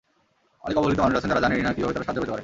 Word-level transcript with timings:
অনেক 0.65 0.75
অবহেলিত 0.79 0.99
মানুষ 1.03 1.15
আছেন 1.17 1.29
যাঁরা 1.31 1.43
জানেনই 1.45 1.65
না, 1.67 1.71
কীভাবে 1.75 1.93
তাঁরা 1.93 2.05
সাহায্য 2.07 2.19
পেতে 2.21 2.31
পারেন। 2.31 2.39